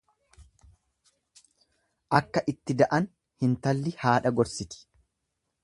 [2.21, 3.09] Akka itti da'an
[3.45, 4.81] hintalli haadha gorsiti.